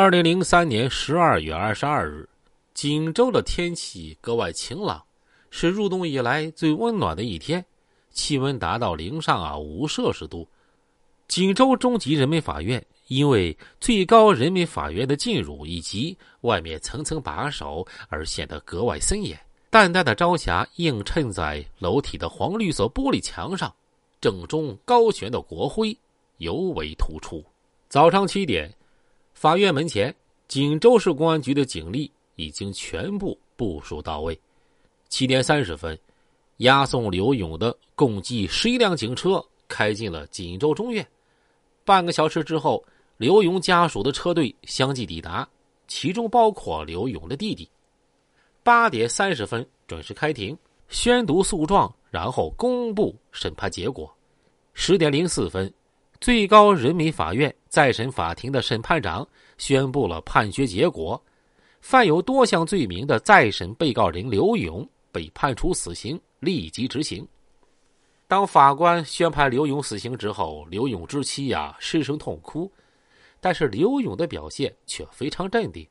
[0.00, 2.26] 二零零三年十二月二十二日，
[2.72, 5.04] 锦州的天气格外晴朗，
[5.50, 7.62] 是入冬以来最温暖的一天，
[8.10, 10.48] 气温达到零上啊五摄氏度。
[11.28, 19.38] 锦州中级人民法院因为最高人民法院的进入以及外面层层把守而显得格外森严。
[19.68, 23.70] 淡淡的朝霞映衬在楼体的黄绿色玻璃墙上，
[24.18, 25.94] 正中高悬的国徽
[26.38, 27.44] 尤为突出。
[27.90, 28.74] 早上七点。
[29.40, 30.14] 法院门前，
[30.48, 34.38] 锦州市公安局的警力已经全部部署到位。
[35.08, 35.98] 七点三十分，
[36.58, 41.08] 押送刘勇的共计十一辆警车开进了锦州中院。
[41.86, 42.84] 半个小时之后，
[43.16, 45.48] 刘勇家属的车队相继抵达，
[45.88, 47.66] 其中包括刘勇的弟弟。
[48.62, 50.54] 八点三十分准时开庭，
[50.90, 54.14] 宣读诉状，然后公布审判结果。
[54.74, 55.72] 十点零四分。
[56.20, 61.22] 最高人民法院再审法庭的审判长宣布了判决结果：
[61.80, 67.26] 犯有多项罪名的再审被告人刘勇被判处死刑，立即执行。
[68.26, 72.70] 当法官宣判刘勇死刑之后，刘勇之妻呀失声痛哭，
[73.40, 75.86] 但是刘勇的表现却非常镇定。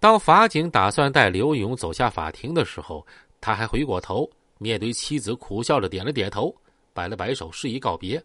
[0.00, 3.06] 当法警打算带刘勇走下法庭的时候，
[3.38, 6.54] 他还回过头，面对妻子苦笑着点了点头，
[6.94, 8.22] 摆了摆手，示意告别。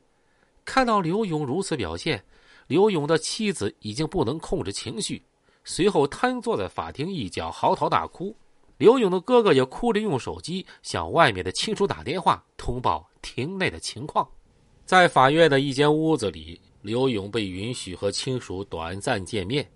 [0.63, 2.21] 看到刘勇如此表现，
[2.67, 5.23] 刘勇的妻子已经不能控制情绪，
[5.63, 8.35] 随后瘫坐在法庭一角嚎啕大哭。
[8.77, 14.27] 刘勇的哥哥也哭着用手机向外面的亲属打电话通报庭内的情况。
[14.85, 19.67] 在法院的一间屋子里，刘勇被允许和亲属短暂见面。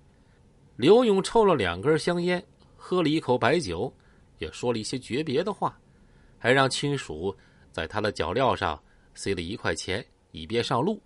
[0.75, 2.43] 刘勇抽了两根香烟，
[2.77, 3.91] 喝了一口白酒，
[4.37, 5.77] 也说了一些诀别的话，
[6.37, 7.35] 还让亲属
[7.71, 8.81] 在他的脚镣上
[9.15, 10.05] 塞了一块钱。
[10.33, 10.97] 以便上路。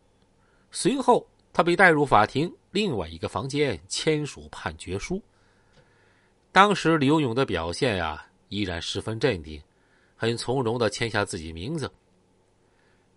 [0.69, 5.23] 随后，他被带入法庭另外一个房间签署判决书。
[6.51, 9.63] 当时刘勇的表现呀，依然十分镇定，
[10.17, 11.89] 很从容的签下自己名字。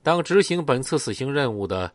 [0.04, 1.92] 当执行本次死刑任务的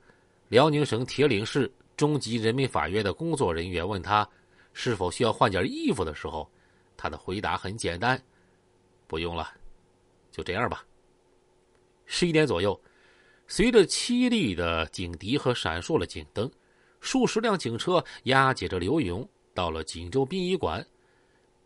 [0.50, 4.28] 辽宁省铁岭市中级人民法院的工作人员问他
[4.74, 6.46] 是否需要换件衣服的时候，
[6.98, 8.22] 他的回答很简单
[9.08, 9.50] ：“不用了，
[10.30, 10.86] 就这样吧。”
[12.06, 12.78] 十一点左右。
[13.48, 16.50] 随着凄厉的警笛和闪烁的警灯，
[17.02, 20.86] 数十辆警车押解着刘勇到了锦州殡仪馆。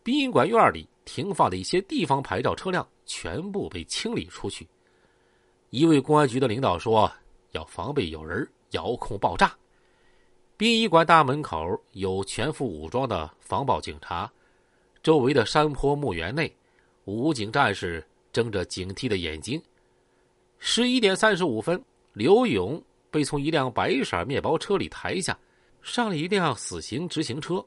[0.02, 4.66] 殡仪馆院里停放的一些地方牌照车辆全部被清理出去。
[5.70, 7.10] 一位公安局的领导说
[7.52, 9.54] ：“要防备有人遥控爆炸。”
[10.56, 14.30] 殡仪馆大门口有全副武装的防暴警察，
[15.02, 16.52] 周围的山坡墓园内，
[17.04, 19.62] 武警战士睁着警惕的眼睛。
[20.78, 22.80] 十一点三十五分，刘勇
[23.10, 25.36] 被从一辆白色面包车里抬下，
[25.82, 27.66] 上了一辆死刑执行车。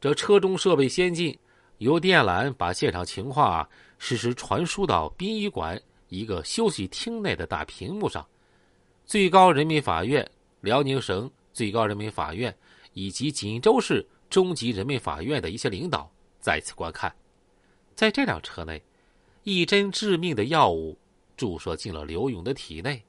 [0.00, 1.38] 这车中设备先进，
[1.76, 3.68] 由电缆把现场情况啊
[3.98, 5.78] 实时传输到殡仪馆
[6.08, 8.26] 一个休息厅内的大屏幕上。
[9.04, 10.26] 最高人民法院、
[10.62, 12.56] 辽宁省最高人民法院
[12.94, 17.14] 以及锦州市中级人民法院的一些领导再次观看。
[17.94, 18.82] 在这辆车内，
[19.42, 20.96] 一针致命的药物。
[21.40, 23.02] 注射进了刘勇的体内。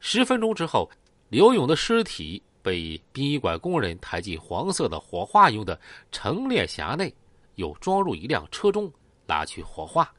[0.00, 0.90] 十分钟之后，
[1.28, 5.80] 刘勇的尸体被殡仪馆工人抬进黄色的火化用的
[6.10, 7.14] 陈列匣内，
[7.54, 8.92] 又装入一辆车中，
[9.28, 10.12] 拉去火化。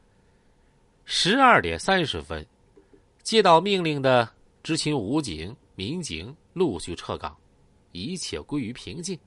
[1.04, 2.46] 十二点三十分，
[3.22, 4.26] 接到命令的
[4.62, 7.36] 执勤武警、民警陆续撤岗，
[7.92, 9.18] 一切归于平静。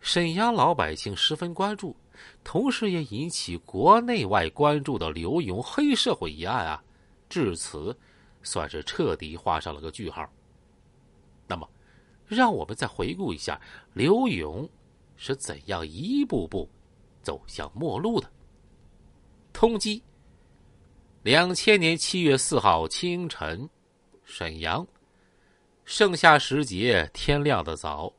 [0.00, 1.96] 沈阳老百姓十分关注，
[2.44, 6.82] 同时也引起国内外关注的刘勇黑社会一案啊。
[7.28, 7.96] 至此，
[8.42, 10.28] 算是彻底画上了个句号。
[11.46, 11.68] 那么，
[12.26, 13.60] 让我们再回顾一下
[13.92, 14.68] 刘勇
[15.16, 16.68] 是怎样一步步
[17.22, 18.30] 走向末路的。
[19.52, 20.02] 通缉：
[21.22, 23.68] 两千年七月四号清晨，
[24.24, 24.86] 沈阳，
[25.84, 28.12] 盛夏时节，天亮的早，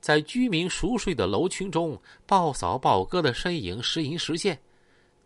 [0.00, 4.60] 在居民熟睡的楼群中，暴扫暴哥的身影时隐时现。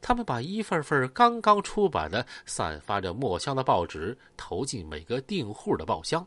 [0.06, 6.24] 他们把一份份刚刚出版的、散发着墨香的报纸投进每个订户的报箱。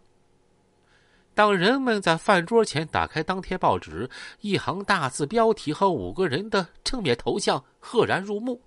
[1.33, 4.09] 当人们在饭桌前打开当天报纸，
[4.41, 8.61] 一行大字标题和五个人的正面头像赫然入目：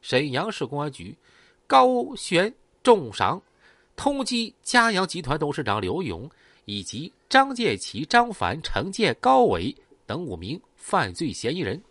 [0.00, 1.18] 沈阳市公安局
[1.66, 2.54] 高悬
[2.84, 3.42] 重赏，
[3.96, 6.30] 通缉嘉阳集团董事长刘勇
[6.64, 9.74] 以及张建奇、张凡、程建、高伟
[10.06, 11.82] 等五名犯罪嫌疑人。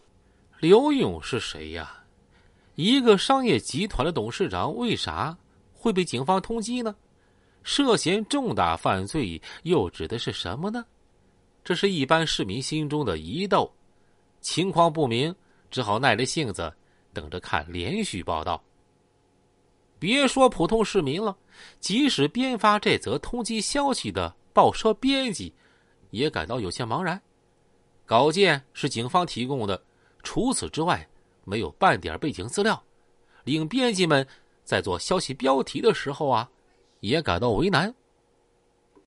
[0.62, 2.04] 刘勇是谁呀？
[2.76, 5.36] 一个商业集团的董事长为啥
[5.74, 6.96] 会被警方通缉呢？
[7.64, 10.86] 涉嫌重大犯罪又指的是什么呢？
[11.64, 13.72] 这是一般市民心中的疑窦，
[14.40, 15.34] 情况不明，
[15.72, 16.72] 只好耐着性子
[17.12, 18.62] 等着看连续报道。
[19.98, 21.36] 别说普通市民了，
[21.80, 25.52] 即使编发这则通缉消息的报社编辑，
[26.12, 27.20] 也感到有些茫然。
[28.06, 29.82] 稿件是警方提供的，
[30.22, 31.08] 除此之外
[31.46, 32.84] 没有半点背景资料，
[33.46, 34.28] 领编辑们
[34.66, 36.50] 在做消息标题的时候啊，
[37.00, 37.96] 也感到为难。